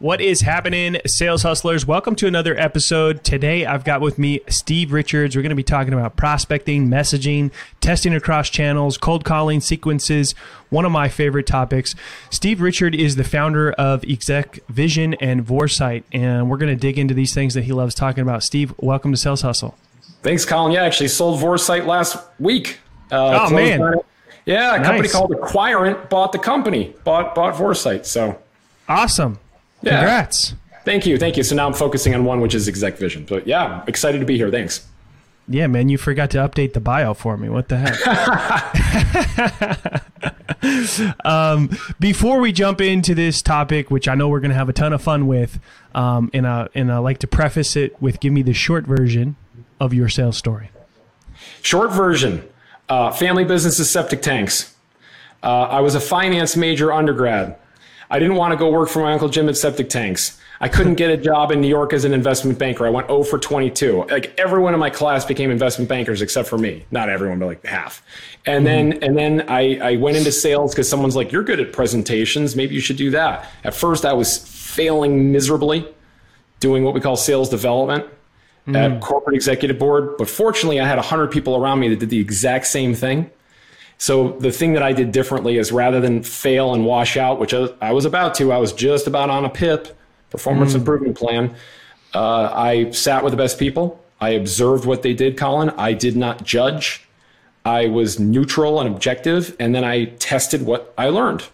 [0.00, 1.84] What is happening, sales hustlers?
[1.84, 3.22] Welcome to another episode.
[3.22, 5.36] Today, I've got with me Steve Richards.
[5.36, 7.50] We're going to be talking about prospecting, messaging,
[7.82, 10.34] testing across channels, cold calling sequences,
[10.70, 11.94] one of my favorite topics.
[12.30, 16.98] Steve Richard is the founder of Exec Vision and Vorsight, and we're going to dig
[16.98, 18.42] into these things that he loves talking about.
[18.42, 19.76] Steve, welcome to Sales Hustle.
[20.22, 20.72] Thanks, Colin.
[20.72, 22.78] Yeah, I actually sold Vorsight last week.
[23.12, 23.96] Uh, oh, man.
[24.46, 24.86] Yeah, a nice.
[24.86, 28.06] company called Acquirent bought the company, bought bought Vorsight.
[28.06, 28.40] So
[28.88, 29.38] awesome.
[29.82, 29.96] Yeah.
[29.98, 30.54] Congrats.
[30.84, 31.18] Thank you.
[31.18, 31.42] Thank you.
[31.42, 33.26] So now I'm focusing on one, which is Exec Vision.
[33.28, 34.50] But yeah, excited to be here.
[34.50, 34.86] Thanks.
[35.48, 37.48] Yeah, man, you forgot to update the bio for me.
[37.48, 37.96] What the heck?
[41.24, 44.72] um, before we jump into this topic, which I know we're going to have a
[44.72, 45.58] ton of fun with,
[45.92, 49.34] um, and, I, and I like to preface it with give me the short version
[49.80, 50.70] of your sales story.
[51.62, 52.48] Short version
[52.88, 54.74] uh, family business is septic tanks.
[55.42, 57.56] Uh, I was a finance major undergrad.
[58.10, 60.38] I didn't want to go work for my Uncle Jim at septic tanks.
[60.62, 62.86] I couldn't get a job in New York as an investment banker.
[62.86, 64.04] I went 0 for 22.
[64.10, 66.84] Like everyone in my class became investment bankers except for me.
[66.90, 68.02] Not everyone, but like half.
[68.44, 68.90] And mm-hmm.
[68.90, 72.56] then and then I, I went into sales because someone's like, "You're good at presentations.
[72.56, 75.86] Maybe you should do that." At first, I was failing miserably,
[76.58, 78.04] doing what we call sales development
[78.66, 78.76] mm.
[78.76, 80.16] at corporate executive board.
[80.18, 83.30] But fortunately, I had 100 people around me that did the exact same thing.
[84.00, 87.52] So the thing that I did differently is rather than fail and wash out, which
[87.52, 89.94] I was about to, I was just about on a PIP,
[90.30, 90.76] performance mm.
[90.76, 91.54] improvement plan.
[92.14, 94.02] Uh, I sat with the best people.
[94.18, 95.68] I observed what they did, Colin.
[95.76, 97.06] I did not judge.
[97.66, 101.44] I was neutral and objective, and then I tested what I learned.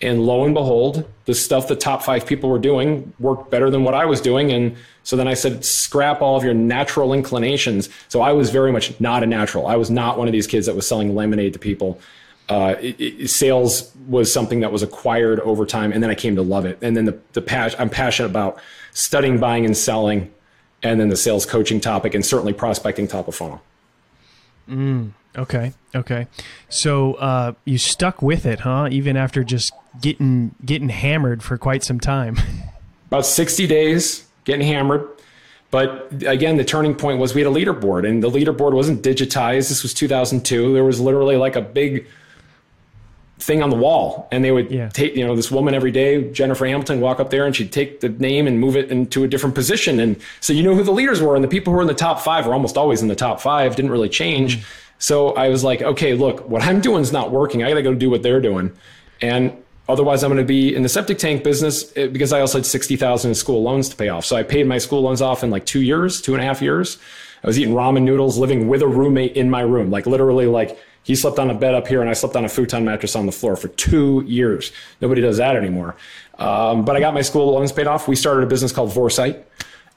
[0.00, 3.84] And lo and behold, the stuff the top five people were doing worked better than
[3.84, 4.50] what I was doing.
[4.52, 4.74] And
[5.04, 7.90] so then I said, scrap all of your natural inclinations.
[8.08, 9.66] So I was very much not a natural.
[9.66, 12.00] I was not one of these kids that was selling lemonade to people.
[12.48, 16.36] Uh, it, it, sales was something that was acquired over time, and then I came
[16.36, 16.78] to love it.
[16.82, 18.58] And then the the passion I'm passionate about
[18.92, 20.30] studying, buying, and selling,
[20.82, 23.62] and then the sales coaching topic, and certainly prospecting top of funnel.
[24.68, 26.26] Mm, okay, okay.
[26.68, 28.88] So uh, you stuck with it, huh?
[28.90, 29.72] Even after just
[30.02, 32.36] getting getting hammered for quite some time.
[33.06, 35.08] About sixty days getting hammered.
[35.70, 39.68] But again, the turning point was we had a leaderboard, and the leaderboard wasn't digitized.
[39.68, 40.72] This was 2002.
[40.72, 42.06] There was literally like a big
[43.38, 44.88] thing on the wall, and they would yeah.
[44.88, 48.00] take you know this woman every day, Jennifer Hamilton, walk up there, and she'd take
[48.00, 50.92] the name and move it into a different position, and so you know who the
[50.92, 53.08] leaders were, and the people who were in the top five were almost always in
[53.08, 53.74] the top five.
[53.74, 54.58] Didn't really change.
[54.58, 54.64] Mm.
[54.98, 57.64] So I was like, okay, look, what I'm doing is not working.
[57.64, 58.72] I got to go do what they're doing,
[59.20, 59.56] and
[59.88, 62.66] Otherwise, I'm going to be in the septic tank business eh, because I also had
[62.66, 64.24] 60,000 in school loans to pay off.
[64.24, 66.62] So I paid my school loans off in like two years, two and a half
[66.62, 66.98] years.
[67.42, 70.78] I was eating ramen noodles, living with a roommate in my room, like literally like
[71.02, 73.26] he slept on a bed up here and I slept on a futon mattress on
[73.26, 74.72] the floor for two years.
[75.02, 75.96] Nobody does that anymore.
[76.38, 78.08] Um, but I got my school loans paid off.
[78.08, 79.42] We started a business called Vorsight.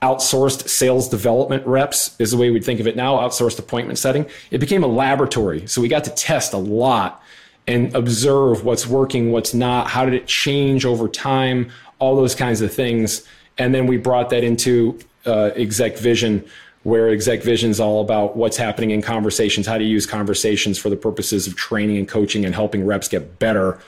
[0.01, 4.28] Outsourced sales development reps is the way we'd think of it now, outsourced appointment setting.
[4.51, 5.66] It became a laboratory.
[5.66, 7.24] So we got to test a lot
[7.68, 11.69] and observe what's working, what's not, how did it change over time,
[12.00, 13.28] all those kinds of things.
[13.58, 16.46] And then we brought that into uh, exec vision,
[16.84, 20.90] where exec vision is all about what's happening in conversations, how to use conversations for
[20.90, 23.80] the purposes of training and coaching and helping reps get better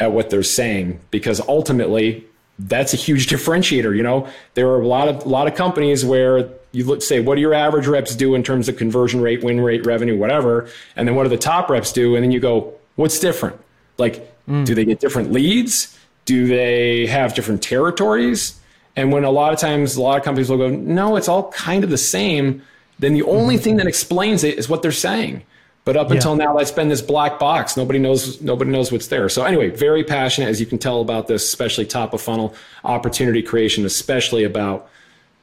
[0.00, 0.98] at what they're saying.
[1.10, 2.24] Because ultimately,
[2.58, 3.96] that's a huge differentiator.
[3.96, 7.20] You know, there are a lot of a lot of companies where you look say,
[7.20, 10.68] what do your average reps do in terms of conversion rate, win rate, revenue, whatever,
[10.96, 13.58] and then what do the top reps do, and then you go, What's different?
[13.96, 14.66] Like, mm.
[14.66, 15.98] do they get different leads?
[16.26, 18.60] Do they have different territories?
[18.94, 21.50] And when a lot of times a lot of companies will go, no, it's all
[21.52, 22.62] kind of the same,
[22.98, 23.64] then the only mm-hmm.
[23.64, 25.44] thing that explains it is what they're saying.
[25.86, 26.16] But up yeah.
[26.16, 27.74] until now, that's been this black box.
[27.74, 28.42] Nobody knows.
[28.42, 29.30] Nobody knows what's there.
[29.30, 32.54] So anyway, very passionate, as you can tell, about this, especially top of funnel
[32.84, 34.90] opportunity creation, especially about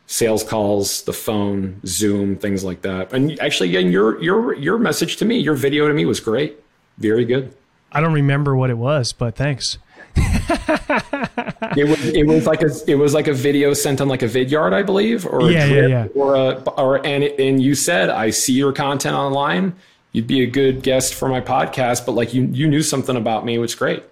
[0.05, 3.11] sales calls, the phone, Zoom, things like that.
[3.13, 6.59] And actually, again, your your your message to me, your video to me was great.
[6.97, 7.55] Very good.
[7.91, 9.77] I don't remember what it was, but thanks.
[10.15, 14.27] it was it was like a it was like a video sent on like a
[14.27, 16.07] Vidyard, I believe, or yeah, yeah, yeah.
[16.15, 19.75] or a or and and you said I see your content online
[20.17, 23.45] you'd be a good guest for my podcast, but like you you knew something about
[23.45, 24.03] me, which is great.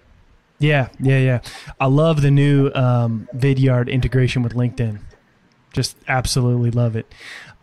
[0.60, 1.40] Yeah, yeah, yeah.
[1.80, 5.00] I love the new um, Vidyard integration with LinkedIn.
[5.72, 7.12] Just absolutely love it.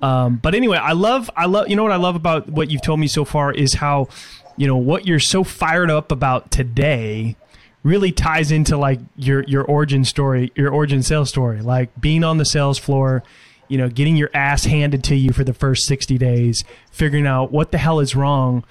[0.02, 2.82] Um, but anyway, I love I love you know what I love about what you've
[2.82, 4.10] told me so far is how
[4.58, 7.36] you know what you're so fired up about today
[7.84, 12.38] really ties into like your your origin story, your origin sales story, like being on
[12.38, 13.24] the sales floor
[13.68, 17.52] you know, getting your ass handed to you for the first 60 days, figuring out
[17.52, 18.64] what the hell is wrong.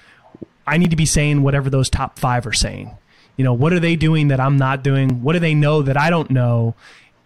[0.65, 2.97] I need to be saying whatever those top five are saying.
[3.35, 5.21] You know, what are they doing that I'm not doing?
[5.21, 6.75] What do they know that I don't know?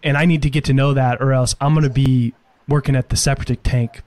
[0.01, 2.33] And I need to get to know that, or else I'm going to be
[2.67, 4.01] working at the septic tank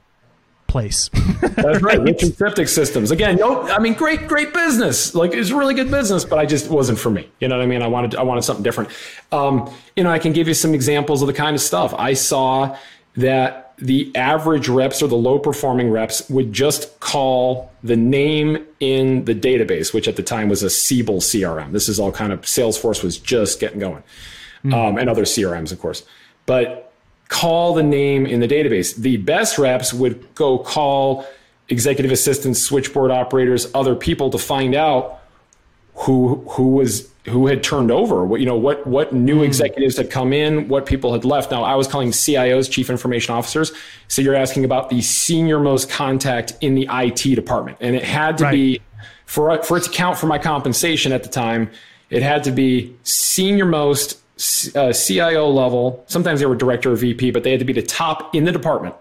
[0.71, 1.09] place.
[1.41, 2.01] That's right.
[2.01, 3.11] Richard Septic Systems.
[3.11, 5.15] Again, no, I mean, great, great business.
[5.15, 7.29] Like it's really good business, but I just wasn't for me.
[7.41, 7.83] You know what I mean?
[7.83, 8.91] I wanted, I wanted something different.
[9.33, 12.15] Um, you know, I can give you some examples of the kind of stuff I
[12.15, 12.77] saw
[13.17, 19.25] that the average reps or the low performing reps would just call the name in
[19.25, 21.73] the database, which at the time was a Siebel CRM.
[21.73, 24.03] This is all kind of Salesforce was just getting going,
[24.65, 24.75] mm-hmm.
[24.75, 26.05] um, and other CRMs, of course.
[26.47, 26.90] But
[27.31, 28.95] call the name in the database.
[28.95, 31.25] The best reps would go call
[31.69, 35.21] executive assistants, switchboard operators, other people to find out
[35.95, 39.45] who who was who had turned over what you know what what new hmm.
[39.45, 43.35] executives had come in what people had left now i was calling cios chief information
[43.35, 43.73] officers
[44.09, 48.39] so you're asking about the senior most contact in the it department and it had
[48.39, 48.53] to right.
[48.53, 48.81] be
[49.27, 51.71] for for it to count for my compensation at the time
[52.09, 54.21] it had to be senior most
[54.75, 57.83] uh, cio level sometimes they were director or vp but they had to be the
[57.83, 58.95] top in the department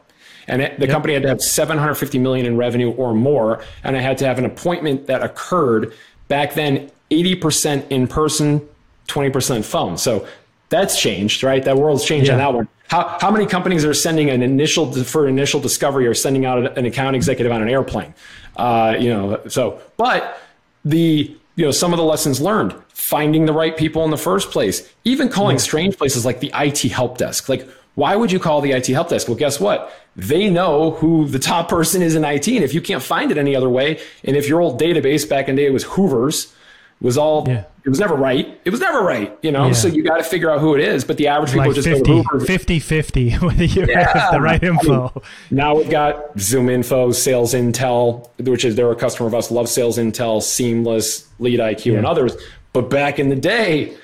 [0.47, 0.93] and it, the yep.
[0.93, 4.37] company had to have 750 million in revenue or more and i had to have
[4.37, 5.93] an appointment that occurred
[6.27, 8.67] back then 80% in person,
[9.07, 9.97] 20% phone.
[9.97, 10.27] So
[10.69, 11.63] that's changed, right?
[11.63, 12.33] That world's changed yeah.
[12.33, 12.67] on that one.
[12.87, 16.85] How, how many companies are sending an initial for initial discovery or sending out an
[16.85, 18.13] account executive on an airplane?
[18.55, 20.39] Uh, you know, so but
[20.83, 24.51] the you know some of the lessons learned, finding the right people in the first
[24.51, 27.47] place, even calling strange places like the IT help desk.
[27.47, 29.27] Like, why would you call the IT help desk?
[29.27, 29.91] Well, guess what?
[30.15, 33.37] They know who the top person is in IT, and if you can't find it
[33.37, 36.53] any other way, and if your old database back in the day was Hoover's
[37.01, 37.63] was all yeah.
[37.85, 39.73] it was never right it was never right you know yeah.
[39.73, 41.87] so you got to figure out who it is but the average people like just
[41.87, 44.11] 50, go 50 50 whether you yeah.
[44.11, 48.91] have the right info I mean, now we've got ZoomInfo, sales intel which is they're
[48.91, 52.35] a customer of us love SalesIntel seamless LeadIQ and others
[52.73, 53.95] but back in the day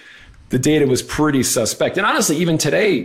[0.49, 3.03] the data was pretty suspect and honestly even today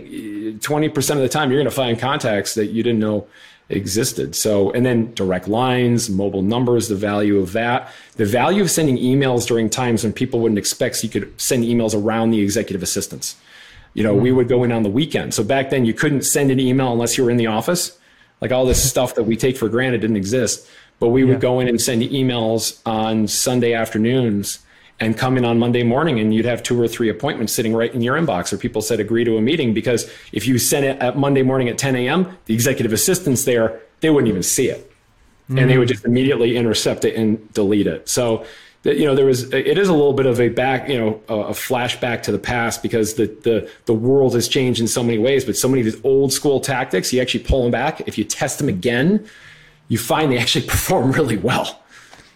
[0.59, 3.27] 20% of the time you're going to find contacts that you didn't know
[3.71, 4.35] existed.
[4.35, 8.97] So, and then direct lines, mobile numbers, the value of that, the value of sending
[8.97, 12.83] emails during times when people wouldn't expect so you could send emails around the executive
[12.83, 13.35] assistants.
[13.93, 14.23] You know, mm-hmm.
[14.23, 15.33] we would go in on the weekend.
[15.33, 17.97] So back then you couldn't send an email unless you were in the office.
[18.39, 20.67] Like all this stuff that we take for granted didn't exist.
[20.99, 24.59] But we would go in and send emails on Sunday afternoons
[25.01, 27.93] and come in on Monday morning and you'd have two or three appointments sitting right
[27.93, 30.97] in your inbox or people said agree to a meeting because if you sent it
[30.99, 34.89] at Monday morning at 10 a.m., the executive assistants there, they wouldn't even see it.
[35.49, 35.57] Mm-hmm.
[35.57, 38.07] And they would just immediately intercept it and delete it.
[38.07, 38.45] So,
[38.83, 41.51] you know, there was, it is a little bit of a back, you know, a,
[41.51, 45.43] flashback to the past because the, the, the world has changed in so many ways,
[45.45, 48.01] but so many of these old school tactics, you actually pull them back.
[48.07, 49.27] If you test them again,
[49.87, 51.80] you find they actually perform really well.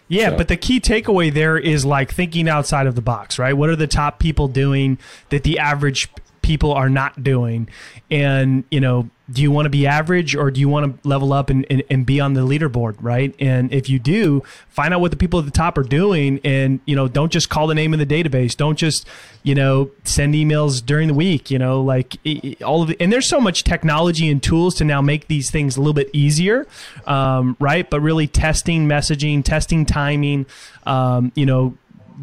[0.08, 0.36] Yeah, so.
[0.36, 3.52] but the key takeaway there is like thinking outside of the box, right?
[3.52, 4.98] What are the top people doing
[5.30, 6.08] that the average
[6.42, 7.68] people are not doing?
[8.10, 11.32] And, you know, do you want to be average or do you want to level
[11.32, 13.34] up and, and, and, be on the leaderboard right?
[13.40, 16.80] And if you do find out what the people at the top are doing and
[16.86, 18.56] you know don't just call the name in the database.
[18.56, 19.06] Don't just
[19.42, 22.16] you know send emails during the week you know like
[22.64, 25.76] all of it and there's so much technology and tools to now make these things
[25.76, 26.66] a little bit easier
[27.06, 27.88] um, right?
[27.90, 30.46] But really testing messaging testing timing
[30.84, 31.76] um, you know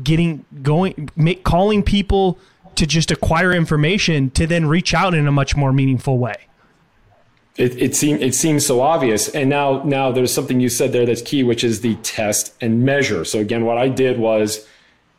[0.04, 2.40] getting going make, calling people
[2.76, 6.48] to just acquire information to then reach out in a much more meaningful way
[7.56, 9.30] it, it seems it seems so obvious.
[9.30, 12.84] And now now there's something you said there that's key which is the test and
[12.84, 13.26] measure.
[13.26, 14.68] So again what i did was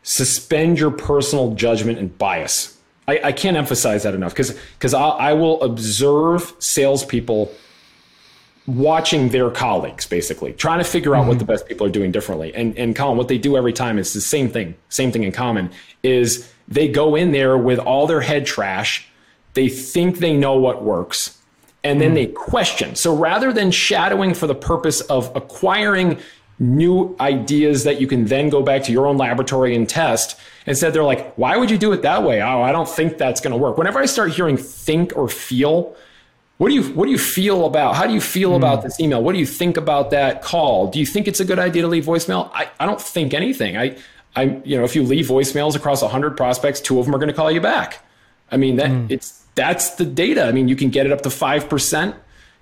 [0.03, 2.79] suspend your personal judgment and bias.
[3.07, 7.53] I, I can't emphasize that enough because because I, I will observe salespeople
[8.67, 11.29] watching their colleagues basically trying to figure out mm-hmm.
[11.29, 12.53] what the best people are doing differently.
[12.53, 15.31] And and colin what they do every time is the same thing same thing in
[15.31, 15.71] common
[16.03, 19.07] is they go in there with all their head trash.
[19.53, 21.39] They think they know what works
[21.85, 22.15] and then mm.
[22.15, 26.19] they question so rather than shadowing for the purpose of acquiring
[26.59, 30.39] new ideas that you can then go back to your own laboratory and test.
[30.67, 32.41] Instead, they're like, why would you do it that way?
[32.41, 33.77] Oh, I don't think that's going to work.
[33.77, 35.97] Whenever I start hearing think or feel,
[36.59, 37.97] what do you what do you feel about?
[37.97, 38.57] How do you feel mm.
[38.57, 39.23] about this email?
[39.23, 40.87] What do you think about that call?
[40.89, 42.51] Do you think it's a good idea to leave voicemail?
[42.55, 43.77] I, I don't think anything.
[43.77, 43.97] I
[44.37, 47.29] I you know if you leave voicemails across 100 prospects, two of them are going
[47.29, 48.05] to call you back.
[48.53, 49.11] I mean that mm.
[49.11, 50.45] it's that's the data.
[50.45, 52.15] I mean you can get it up to 5%.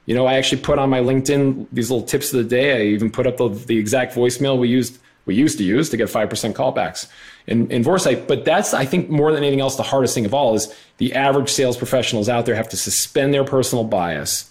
[0.05, 2.77] You know, I actually put on my LinkedIn these little tips of the day.
[2.77, 5.97] I even put up the, the exact voicemail we used we used to use to
[5.97, 7.09] get 5% callbacks
[7.47, 8.27] in, in Vorsight.
[8.27, 11.15] But that's, I think, more than anything else, the hardest thing of all is the
[11.15, 14.51] average sales professionals out there have to suspend their personal bias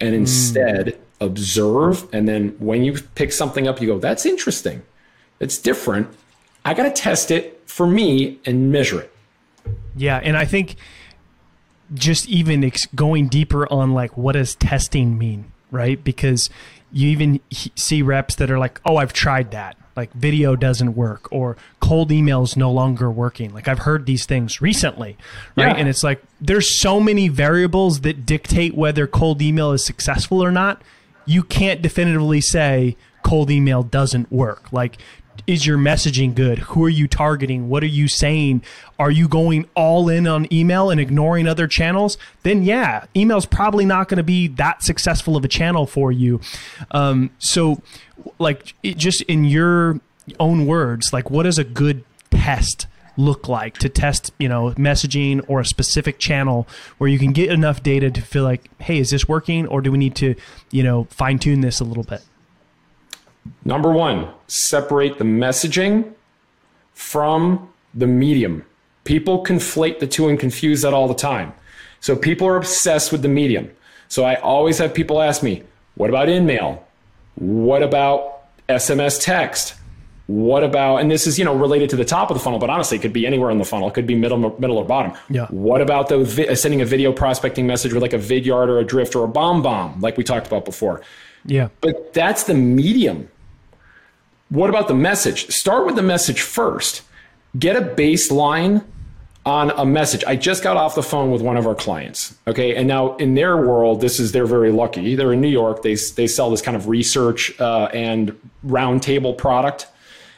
[0.00, 0.20] and hmm.
[0.20, 0.98] instead mm.
[1.20, 2.06] observe.
[2.12, 4.82] And then when you pick something up, you go, that's interesting.
[5.40, 6.08] It's different.
[6.64, 9.12] I got to test it for me and measure it.
[9.96, 10.20] Yeah.
[10.22, 10.76] And I think
[11.92, 16.02] just even ex- going deeper on like what does testing mean, right?
[16.02, 16.50] Because
[16.92, 19.76] you even see reps that are like, "Oh, I've tried that.
[19.96, 24.62] Like video doesn't work or cold emails no longer working." Like I've heard these things
[24.62, 25.16] recently,
[25.56, 25.68] right?
[25.68, 25.74] Yeah.
[25.76, 30.52] And it's like there's so many variables that dictate whether cold email is successful or
[30.52, 30.82] not.
[31.26, 34.72] You can't definitively say cold email doesn't work.
[34.72, 34.98] Like
[35.46, 36.58] is your messaging good?
[36.58, 37.68] Who are you targeting?
[37.68, 38.62] What are you saying?
[38.98, 42.16] Are you going all in on email and ignoring other channels?
[42.42, 46.40] Then yeah, email's probably not going to be that successful of a channel for you.
[46.90, 47.82] Um, so,
[48.38, 50.00] like, just in your
[50.40, 52.86] own words, like, what does a good test
[53.16, 56.66] look like to test, you know, messaging or a specific channel
[56.98, 59.92] where you can get enough data to feel like, hey, is this working, or do
[59.92, 60.34] we need to,
[60.70, 62.22] you know, fine tune this a little bit?
[63.64, 66.12] Number one, separate the messaging
[66.94, 68.64] from the medium.
[69.04, 71.52] People conflate the two and confuse that all the time.
[72.00, 73.70] So people are obsessed with the medium.
[74.08, 75.62] So I always have people ask me,
[75.94, 76.80] what about InMail?
[77.36, 79.74] What about SMS text?
[80.26, 82.70] What about, and this is, you know, related to the top of the funnel, but
[82.70, 83.88] honestly, it could be anywhere in the funnel.
[83.88, 85.12] It could be middle, middle or bottom.
[85.28, 85.46] Yeah.
[85.48, 88.84] What about the uh, sending a video prospecting message with like a Vidyard or a
[88.84, 91.02] Drift or a BombBomb, like we talked about before?
[91.44, 91.68] Yeah.
[91.82, 93.28] But that's the medium.
[94.48, 95.48] What about the message?
[95.48, 97.02] Start with the message first.
[97.58, 98.84] Get a baseline
[99.46, 100.24] on a message.
[100.26, 102.36] I just got off the phone with one of our clients.
[102.46, 102.74] Okay.
[102.76, 105.14] And now in their world, this is, they're very lucky.
[105.16, 105.82] They're in New York.
[105.82, 109.86] They, they sell this kind of research uh, and roundtable product.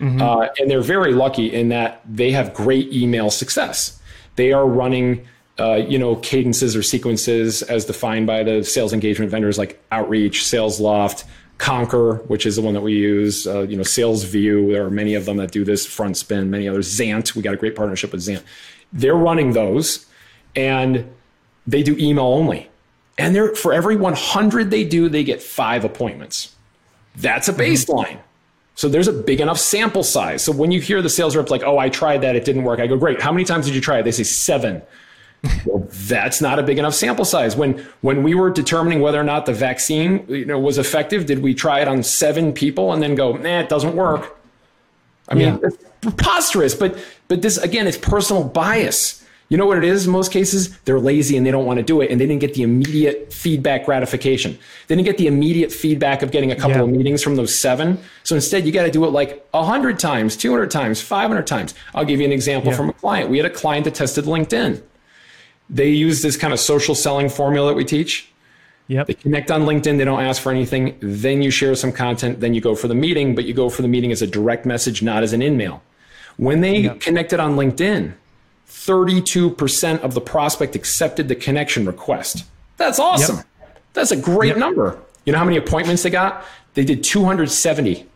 [0.00, 0.20] Mm-hmm.
[0.20, 3.98] Uh, and they're very lucky in that they have great email success.
[4.34, 5.26] They are running,
[5.58, 10.42] uh, you know, cadences or sequences as defined by the sales engagement vendors like Outreach,
[10.42, 11.24] SalesLoft,
[11.58, 14.72] Concur, which is the one that we use, uh, you know, SalesView.
[14.72, 15.86] There are many of them that do this.
[15.86, 16.88] FrontSpin, many others.
[16.88, 18.42] XANT, we got a great partnership with XANT.
[18.92, 20.06] They're running those,
[20.54, 21.10] and
[21.66, 22.68] they do email only.
[23.18, 26.54] And they're for every 100 they do, they get five appointments.
[27.16, 27.62] That's a mm-hmm.
[27.62, 28.18] baseline.
[28.74, 30.44] So there's a big enough sample size.
[30.44, 32.78] So when you hear the sales rep like, "Oh, I tried that, it didn't work,"
[32.78, 33.22] I go, "Great.
[33.22, 34.82] How many times did you try it?" They say seven
[35.64, 37.56] well, that's not a big enough sample size.
[37.56, 41.40] When when we were determining whether or not the vaccine you know was effective, did
[41.40, 44.38] we try it on seven people and then go, nah, it doesn't work?
[45.28, 45.58] I mean, yeah.
[45.62, 46.74] it's preposterous.
[46.74, 49.22] But but this again, it's personal bias.
[49.48, 50.76] You know what it is in most cases?
[50.80, 53.32] They're lazy and they don't want to do it, and they didn't get the immediate
[53.32, 54.58] feedback gratification.
[54.88, 56.82] They didn't get the immediate feedback of getting a couple yeah.
[56.82, 57.98] of meetings from those seven.
[58.24, 61.74] So instead, you got to do it like 100 times, 200 times, 500 times.
[61.94, 62.76] I'll give you an example yeah.
[62.76, 63.30] from a client.
[63.30, 64.82] We had a client that tested LinkedIn.
[65.68, 68.30] They use this kind of social selling formula that we teach.
[68.88, 69.08] Yep.
[69.08, 69.98] They connect on LinkedIn.
[69.98, 70.96] They don't ask for anything.
[71.00, 72.40] Then you share some content.
[72.40, 74.64] Then you go for the meeting, but you go for the meeting as a direct
[74.64, 75.82] message, not as an in-mail.
[76.36, 77.00] When they yep.
[77.00, 78.14] connected on LinkedIn,
[78.68, 82.44] 32% of the prospect accepted the connection request.
[82.76, 83.36] That's awesome.
[83.36, 83.46] Yep.
[83.94, 84.58] That's a great yep.
[84.58, 84.98] number.
[85.24, 86.44] You know how many appointments they got?
[86.74, 88.06] They did 270.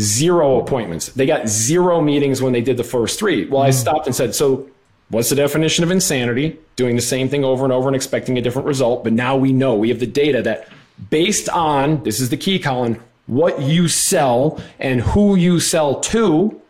[0.00, 1.08] Zero appointments.
[1.08, 3.46] They got zero meetings when they did the first three.
[3.46, 3.66] Well, mm.
[3.66, 4.68] I stopped and said, So
[5.10, 6.58] What's the definition of insanity?
[6.76, 9.04] Doing the same thing over and over and expecting a different result.
[9.04, 10.68] But now we know we have the data that
[11.10, 16.60] based on this is the key, Colin, what you sell and who you sell to,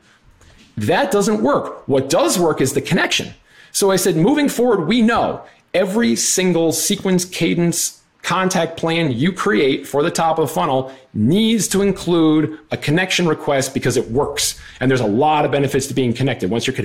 [0.76, 1.86] that doesn't work.
[1.88, 3.34] What does work is the connection.
[3.72, 5.42] So I said, moving forward, we know
[5.74, 11.66] every single sequence, cadence, contact plan you create for the top of the funnel needs
[11.68, 14.60] to include a connection request because it works.
[14.80, 16.50] And there's a lot of benefits to being connected.
[16.50, 16.76] Once you're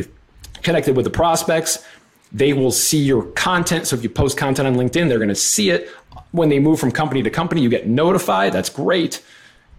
[0.63, 1.85] connected with the prospects.
[2.31, 3.87] They will see your content.
[3.87, 5.89] So if you post content on LinkedIn, they're going to see it.
[6.31, 8.53] When they move from company to company, you get notified.
[8.53, 9.23] That's great.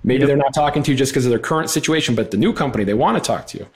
[0.04, 0.28] Maybe yep.
[0.28, 2.84] they're not talking to you just because of their current situation, but the new company,
[2.84, 3.66] they want to talk to you.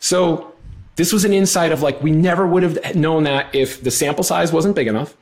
[0.00, 0.52] So
[0.96, 4.24] this was an insight of like, we never would have known that if the sample
[4.24, 5.16] size wasn't big enough.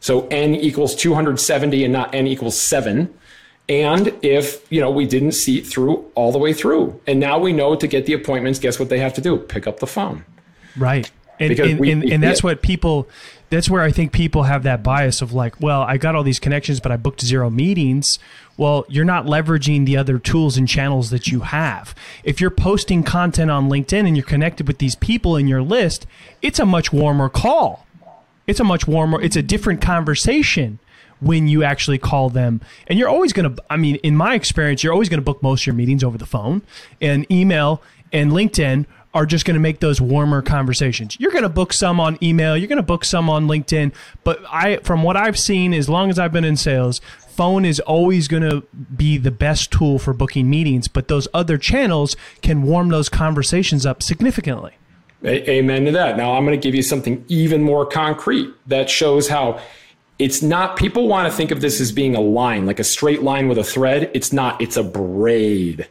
[0.00, 3.12] So n equals 270 and not n equals seven.
[3.68, 7.00] And if, you know, we didn't see it through all the way through.
[7.06, 9.38] And now we know to get the appointments, guess what they have to do?
[9.38, 10.24] Pick up the phone.
[10.76, 11.10] Right.
[11.40, 13.08] And, and, we, and, and that's what people
[13.50, 16.40] that's where I think people have that bias of like, well, I got all these
[16.40, 18.18] connections, but I booked zero meetings.
[18.56, 21.94] Well, you're not leveraging the other tools and channels that you have.
[22.24, 26.06] If you're posting content on LinkedIn and you're connected with these people in your list,
[26.42, 27.86] it's a much warmer call.
[28.46, 30.78] It's a much warmer, it's a different conversation
[31.20, 32.60] when you actually call them.
[32.86, 35.42] And you're always going to, I mean, in my experience, you're always going to book
[35.42, 36.62] most of your meetings over the phone
[37.00, 41.16] and email and LinkedIn are just going to make those warmer conversations.
[41.18, 43.92] You're going to book some on email, you're going to book some on LinkedIn,
[44.24, 47.80] but I from what I've seen as long as I've been in sales, phone is
[47.80, 48.62] always going to
[48.96, 53.86] be the best tool for booking meetings, but those other channels can warm those conversations
[53.86, 54.72] up significantly.
[55.24, 56.18] Amen to that.
[56.18, 59.58] Now I'm going to give you something even more concrete that shows how
[60.18, 63.22] it's not people want to think of this as being a line, like a straight
[63.22, 64.10] line with a thread.
[64.12, 65.88] It's not, it's a braid.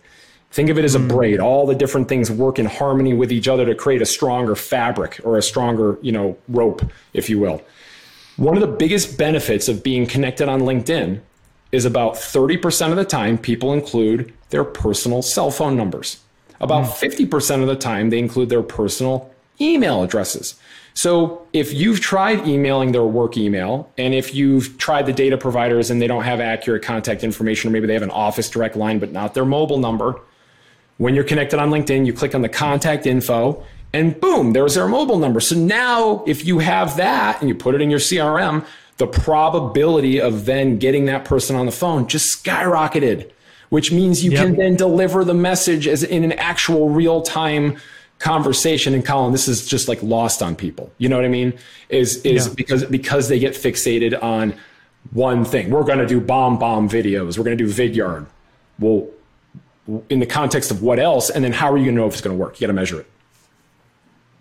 [0.54, 1.08] Think of it as a mm.
[1.08, 1.40] braid.
[1.40, 5.20] All the different things work in harmony with each other to create a stronger fabric
[5.24, 7.60] or a stronger, you know, rope, if you will.
[8.38, 11.22] One of the biggest benefits of being connected on LinkedIn
[11.72, 16.22] is about 30% of the time people include their personal cell phone numbers.
[16.62, 17.28] About mm.
[17.28, 20.54] 50% of the time they include their personal email addresses.
[20.94, 25.90] So if you've tried emailing their work email, and if you've tried the data providers
[25.90, 29.00] and they don't have accurate contact information, or maybe they have an office direct line
[29.00, 30.22] but not their mobile number,
[30.98, 34.88] when you're connected on LinkedIn, you click on the contact info and boom, there's their
[34.88, 35.40] mobile number.
[35.40, 38.66] So now if you have that and you put it in your CRM,
[38.98, 43.32] the probability of then getting that person on the phone just skyrocketed,
[43.70, 44.46] which means you yep.
[44.46, 47.78] can then deliver the message as in an actual real time
[48.18, 50.92] conversation and Colin, this is just like lost on people.
[50.98, 51.54] You know what I mean?
[51.90, 52.54] Is is yeah.
[52.56, 54.56] because because they get fixated on
[55.12, 55.70] one thing.
[55.70, 58.26] We're gonna do BombBomb videos, we're gonna do Vidyard.
[58.80, 59.08] Well,
[60.10, 62.14] in the context of what else, and then how are you going to know if
[62.14, 62.60] it's going to work?
[62.60, 63.10] You got to measure it.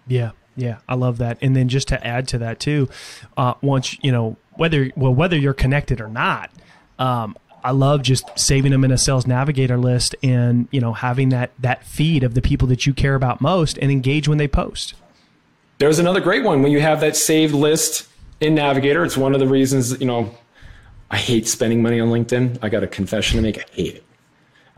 [0.07, 1.38] Yeah, yeah, I love that.
[1.40, 2.88] And then just to add to that too,
[3.37, 6.50] uh, once you know whether well whether you're connected or not,
[6.98, 11.31] um, I love just saving them in a sales navigator list and you know having
[11.31, 14.48] that that feed of the people that you care about most and engage when they
[14.48, 14.94] post.
[15.78, 18.09] There's another great one when you have that saved list
[18.40, 19.05] in Navigator.
[19.05, 20.35] It's one of the reasons you know
[21.11, 22.59] I hate spending money on LinkedIn.
[22.62, 23.59] I got a confession to make.
[23.59, 24.05] I hate it.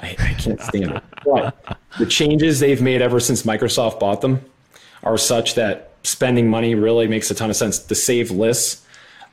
[0.01, 1.03] I, I can't stand it.
[1.25, 4.45] But the changes they've made ever since Microsoft bought them
[5.03, 7.79] are such that spending money really makes a ton of sense.
[7.79, 8.85] The save lists,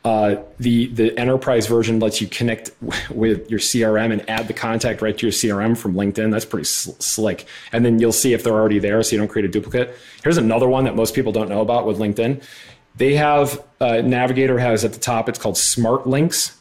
[0.03, 2.71] uh, the the enterprise version lets you connect
[3.09, 6.31] with your CRM and add the contact right to your CRM from LinkedIn.
[6.31, 7.45] That's pretty sl- slick.
[7.71, 9.95] And then you'll see if they're already there, so you don't create a duplicate.
[10.23, 12.43] Here's another one that most people don't know about with LinkedIn.
[12.95, 15.29] They have uh, Navigator has at the top.
[15.29, 16.57] It's called Smart Links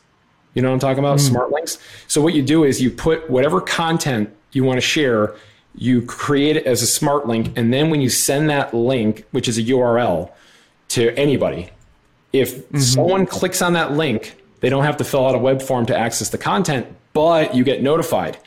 [0.55, 1.19] you know what I'm talking about?
[1.19, 1.29] Mm.
[1.29, 1.79] Smart links.
[2.09, 5.35] So what you do is you put whatever content you want to share,
[5.75, 9.49] you create it as a smart link, and then when you send that link, which
[9.49, 10.31] is a URL,
[10.89, 11.71] to anybody,
[12.33, 12.79] if mm-hmm.
[12.79, 15.97] someone clicks on that link, they don't have to fill out a web form to
[15.97, 18.39] access the content, but you get notified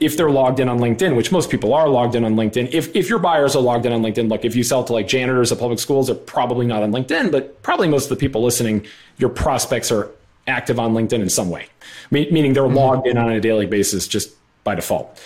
[0.00, 2.72] if they're logged in on LinkedIn, which most people are logged in on LinkedIn.
[2.72, 5.06] If, if your buyers are logged in on LinkedIn, look, if you sell to like
[5.06, 8.42] janitors at public schools, they're probably not on LinkedIn, but probably most of the people
[8.42, 8.86] listening,
[9.18, 10.10] your prospects are
[10.46, 11.66] active on LinkedIn in some way,
[12.10, 12.76] meaning they're mm-hmm.
[12.76, 15.20] logged in on a daily basis just by default.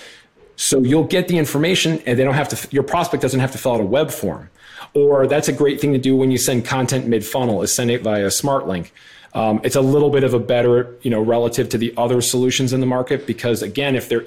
[0.56, 3.58] So you'll get the information and they don't have to, your prospect doesn't have to
[3.58, 4.50] fill out a web form.
[4.94, 7.90] Or that's a great thing to do when you send content mid funnel is send
[7.90, 8.92] it via smart link.
[9.34, 12.72] Um, it's a little bit of a better, you know, relative to the other solutions
[12.72, 14.24] in the market because again, if they're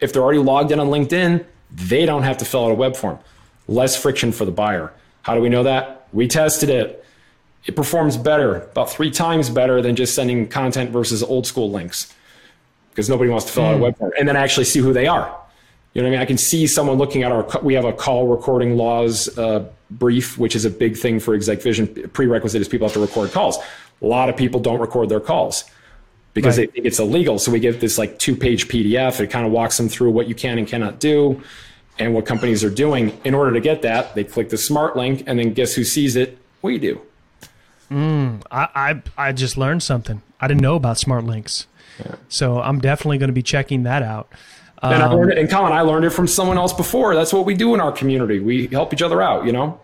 [0.00, 2.96] if they're already logged in on LinkedIn, they don't have to fill out a web
[2.96, 3.18] form.
[3.68, 4.92] Less friction for the buyer.
[5.22, 6.08] How do we know that?
[6.12, 7.03] We tested it
[7.66, 12.14] it performs better, about three times better than just sending content versus old school links
[12.90, 13.82] because nobody wants to fill out a hmm.
[13.82, 15.36] web form and then actually see who they are.
[15.94, 16.22] You know what I mean?
[16.22, 20.36] I can see someone looking at our, we have a call recording laws uh, brief,
[20.38, 21.86] which is a big thing for Exec Vision.
[22.12, 23.58] Prerequisite is people have to record calls.
[24.02, 25.64] A lot of people don't record their calls
[26.34, 26.68] because right.
[26.68, 27.38] they think it's illegal.
[27.38, 29.20] So we give this like two page PDF.
[29.20, 31.40] It kind of walks them through what you can and cannot do
[32.00, 33.18] and what companies are doing.
[33.24, 36.16] In order to get that, they click the smart link and then guess who sees
[36.16, 36.38] it?
[36.60, 37.00] We do.
[37.90, 40.22] Mm, I, I I just learned something.
[40.40, 41.66] I didn't know about smart links,
[42.04, 42.16] yeah.
[42.28, 44.28] so I'm definitely going to be checking that out.
[44.82, 47.14] And, I learned it, and Colin, I learned it from someone else before.
[47.14, 48.40] That's what we do in our community.
[48.40, 49.46] We help each other out.
[49.46, 49.80] You know.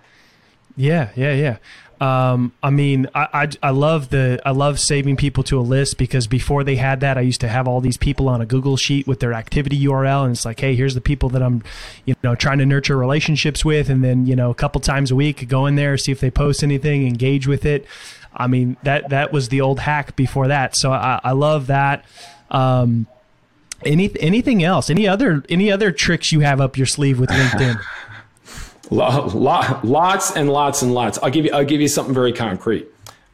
[0.77, 1.57] Yeah, yeah, yeah.
[2.01, 3.29] Um, I mean, I,
[3.63, 7.01] I, I love the I love saving people to a list because before they had
[7.01, 9.79] that, I used to have all these people on a Google sheet with their activity
[9.85, 11.63] URL, and it's like, hey, here's the people that I'm,
[12.07, 15.17] you know, trying to nurture relationships with, and then you know, a couple times a
[15.17, 17.87] week, go in there, see if they post anything, engage with it.
[18.33, 22.07] I mean, that that was the old hack before that, so I, I love that.
[22.51, 23.09] Um,
[23.85, 24.89] any anything else?
[24.89, 27.81] Any other any other tricks you have up your sleeve with LinkedIn?
[28.91, 31.19] lots and lots and lots.
[31.23, 31.53] I'll give you.
[31.53, 32.89] I'll give you something very concrete.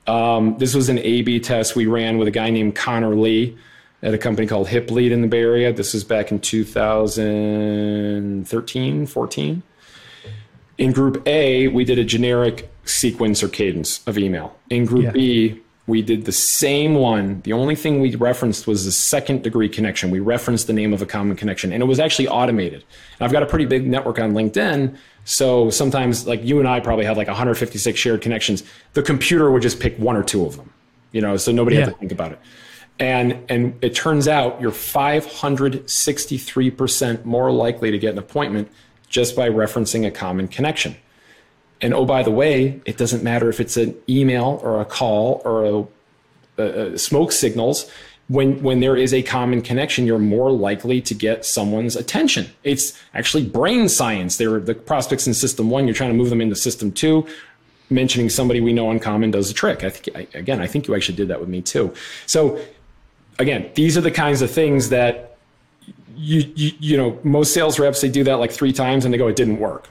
[0.06, 3.58] Um, this was an A/B test we ran with a guy named Connor Lee
[4.02, 5.72] at a company called HipLead in the Bay Area.
[5.72, 9.62] This was back in 2013, 14.
[10.78, 14.54] In Group A, we did a generic sequence or cadence of email.
[14.70, 15.12] In Group yeah.
[15.12, 17.40] B, we did the same one.
[17.42, 20.10] The only thing we referenced was the second degree connection.
[20.10, 22.84] We referenced the name of a common connection, and it was actually automated.
[23.18, 24.96] And I've got a pretty big network on LinkedIn.
[25.24, 28.64] So sometimes, like you and I probably have like 156 shared connections.
[28.94, 30.72] The computer would just pick one or two of them,
[31.12, 31.84] you know, so nobody yeah.
[31.84, 32.40] had to think about it.
[32.98, 38.70] And, and it turns out you're 563% more likely to get an appointment
[39.08, 40.96] just by referencing a common connection.
[41.80, 45.42] And oh, by the way, it doesn't matter if it's an email or a call
[45.44, 45.88] or
[46.58, 47.90] a, a, a smoke signals.
[48.28, 52.46] When, when there is a common connection, you're more likely to get someone's attention.
[52.64, 54.36] It's actually brain science.
[54.36, 55.86] They're the prospects in system one.
[55.86, 57.26] You're trying to move them into system two.
[57.88, 59.84] Mentioning somebody we know in common does the trick.
[59.84, 61.94] I think, I, again, I think you actually did that with me too.
[62.26, 62.58] So,
[63.38, 65.36] again, these are the kinds of things that
[66.16, 69.18] you, you, you know, most sales reps, they do that like three times and they
[69.18, 69.88] go, it didn't work.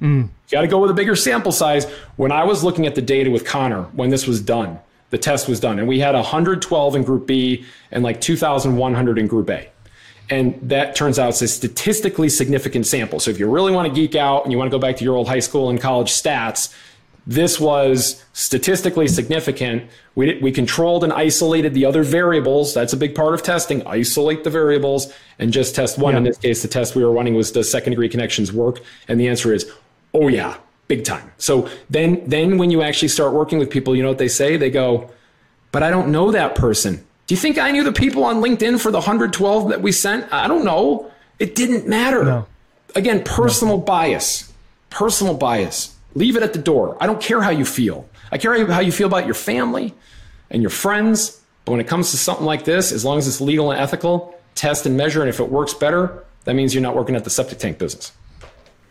[0.00, 0.24] Mm.
[0.24, 1.86] You got to go with a bigger sample size.
[2.16, 4.78] When I was looking at the data with Connor, when this was done,
[5.10, 9.26] the test was done, and we had 112 in Group B and like 2,100 in
[9.26, 9.68] Group A.
[10.30, 13.18] And that turns out it's a statistically significant sample.
[13.18, 15.04] So if you really want to geek out and you want to go back to
[15.04, 16.74] your old high school and college stats,
[17.26, 19.88] this was statistically significant.
[20.14, 22.74] We, we controlled and isolated the other variables.
[22.74, 23.86] That's a big part of testing.
[23.86, 26.14] Isolate the variables and just test one.
[26.14, 26.18] Yeah.
[26.18, 28.80] In this case, the test we were running was does second degree connections work?
[29.08, 29.70] And the answer is
[30.14, 30.56] Oh yeah,
[30.88, 31.30] big time.
[31.38, 34.56] So then then when you actually start working with people, you know what they say?
[34.56, 35.10] They go,
[35.72, 38.80] "But I don't know that person." Do you think I knew the people on LinkedIn
[38.80, 40.32] for the 112 that we sent?
[40.32, 41.10] I don't know.
[41.38, 42.24] It didn't matter.
[42.24, 42.46] No.
[42.94, 43.84] Again, personal no.
[43.84, 44.50] bias.
[44.88, 45.94] Personal bias.
[46.14, 46.96] Leave it at the door.
[47.00, 48.08] I don't care how you feel.
[48.32, 49.94] I care how you feel about your family
[50.50, 51.40] and your friends.
[51.66, 54.34] But when it comes to something like this, as long as it's legal and ethical,
[54.54, 55.20] test and measure.
[55.20, 58.12] And if it works better, that means you're not working at the septic tank business.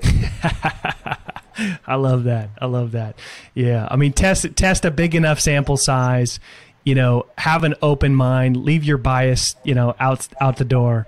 [1.88, 2.50] I love that.
[2.62, 3.18] I love that.
[3.54, 3.88] Yeah.
[3.90, 6.40] I mean, test test a big enough sample size.
[6.84, 8.58] You know, have an open mind.
[8.58, 11.06] Leave your bias, you know, out out the door,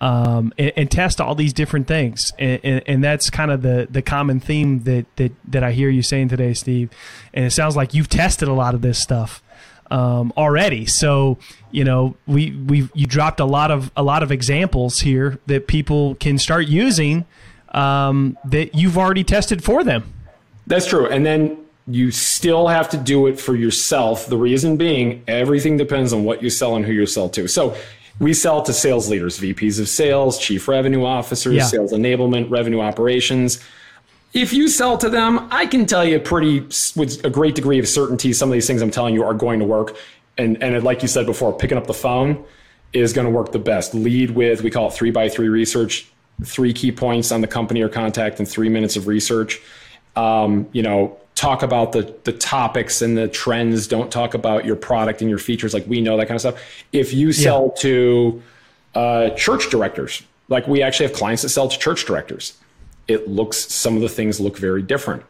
[0.00, 2.32] um, and, and, test all these different things.
[2.38, 5.88] And, and, and, that's kind of the the common theme that that that I hear
[5.88, 6.90] you saying today, Steve.
[7.32, 9.40] And it sounds like you've tested a lot of this stuff
[9.90, 10.86] um, already.
[10.86, 11.38] So
[11.70, 15.66] you know, we we you dropped a lot of a lot of examples here that
[15.66, 17.26] people can start using
[17.72, 20.12] um, that you've already tested for them.
[20.66, 21.08] That's true.
[21.08, 21.56] And then
[21.86, 24.26] you still have to do it for yourself.
[24.26, 27.48] The reason being, everything depends on what you sell and who you sell to.
[27.48, 27.76] So
[28.20, 31.64] we sell to sales leaders, VPs of sales, chief revenue officers, yeah.
[31.64, 33.60] sales enablement, revenue operations.
[34.32, 36.60] If you sell to them, I can tell you pretty
[36.94, 39.58] with a great degree of certainty some of these things I'm telling you are going
[39.58, 39.96] to work.
[40.38, 42.44] And and like you said before, picking up the phone
[42.92, 43.94] is going to work the best.
[43.94, 46.08] Lead with we call it three by three research
[46.44, 49.60] three key points on the company or contact and three minutes of research.
[50.16, 53.86] Um, you know, talk about the the topics and the trends.
[53.86, 55.72] Don't talk about your product and your features.
[55.72, 56.62] Like we know that kind of stuff.
[56.92, 57.82] If you sell yeah.
[57.82, 58.42] to
[58.94, 62.58] uh, church directors, like we actually have clients that sell to church directors,
[63.08, 65.22] it looks some of the things look very different,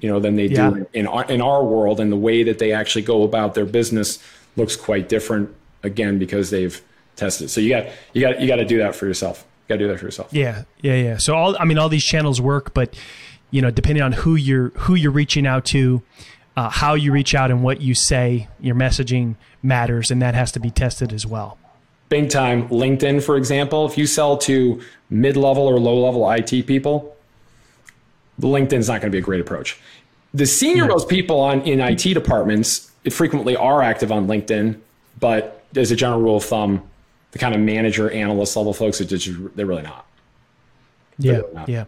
[0.00, 0.70] you know, than they yeah.
[0.70, 3.66] do in our, in our world, and the way that they actually go about their
[3.66, 4.22] business
[4.56, 5.54] looks quite different.
[5.82, 6.82] Again, because they've
[7.14, 7.48] tested.
[7.48, 9.88] So you got you got you got to do that for yourself got to do
[9.88, 10.32] that for yourself.
[10.32, 11.16] Yeah, yeah, yeah.
[11.18, 12.94] So all I mean, all these channels work, but
[13.50, 16.02] you know, depending on who you're who you're reaching out to,
[16.56, 20.52] uh, how you reach out, and what you say, your messaging matters, and that has
[20.52, 21.58] to be tested as well.
[22.08, 22.68] Big time.
[22.68, 27.16] LinkedIn, for example, if you sell to mid-level or low-level IT people,
[28.40, 29.78] LinkedIn's not going to be a great approach.
[30.32, 34.78] The senior most people on in IT departments frequently are active on LinkedIn,
[35.18, 36.82] but as a general rule of thumb,
[37.36, 40.06] the kind of manager analyst level folks just they're really not.
[41.18, 41.68] They're yeah, really not.
[41.68, 41.84] yeah.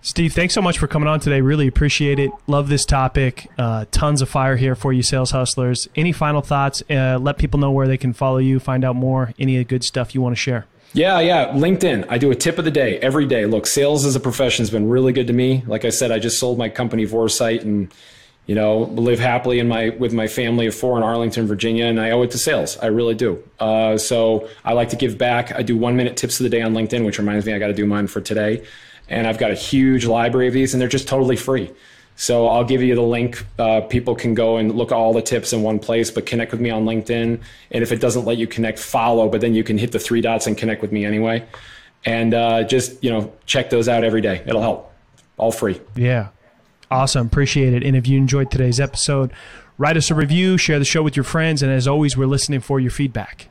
[0.00, 1.40] Steve, thanks so much for coming on today.
[1.40, 2.30] Really appreciate it.
[2.46, 3.50] Love this topic.
[3.58, 5.88] Uh, tons of fire here for you, sales hustlers.
[5.96, 6.84] Any final thoughts?
[6.88, 9.34] Uh, let people know where they can follow you, find out more.
[9.40, 10.66] Any good stuff you want to share?
[10.92, 11.48] Yeah, yeah.
[11.48, 12.06] LinkedIn.
[12.08, 13.44] I do a tip of the day every day.
[13.44, 15.64] Look, sales as a profession has been really good to me.
[15.66, 17.92] Like I said, I just sold my company Vorsight and
[18.48, 22.00] you know live happily in my with my family of four in Arlington, Virginia, and
[22.00, 22.78] I owe it to sales.
[22.78, 23.44] I really do.
[23.60, 25.54] Uh, so I like to give back.
[25.54, 27.68] I do one minute tips of the day on LinkedIn, which reminds me I got
[27.68, 28.64] to do mine for today.
[29.10, 31.70] And I've got a huge library of these, and they're just totally free.
[32.16, 33.44] So I'll give you the link.
[33.58, 36.50] Uh, people can go and look at all the tips in one place, but connect
[36.50, 37.40] with me on LinkedIn.
[37.70, 39.28] And if it doesn't let you connect, follow.
[39.28, 41.46] But then you can hit the three dots and connect with me anyway.
[42.04, 44.42] And uh, just you know check those out every day.
[44.46, 44.92] It'll help.
[45.36, 45.80] All free.
[45.94, 46.28] Yeah,
[46.90, 47.26] awesome.
[47.26, 47.82] Appreciate it.
[47.84, 49.32] And if you enjoyed today's episode,
[49.76, 52.60] write us a review, share the show with your friends, and as always, we're listening
[52.60, 53.48] for your feedback.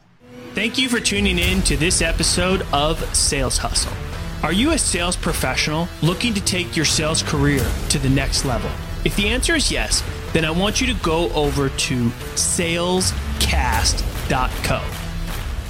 [0.54, 3.93] Thank you for tuning in to this episode of Sales Hustle.
[4.43, 8.69] Are you a sales professional looking to take your sales career to the next level?
[9.04, 13.23] If the answer is yes, then I want you to go over to salescast.co.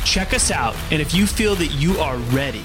[0.04, 2.64] Check us out, and if you feel that you are ready,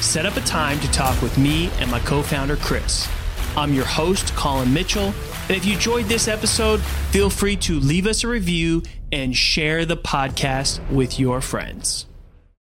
[0.00, 3.08] set up a time to talk with me and my co founder, Chris.
[3.56, 5.14] I'm your host, Colin Mitchell,
[5.48, 9.84] and if you enjoyed this episode, feel free to leave us a review and share
[9.84, 12.06] the podcast with your friends.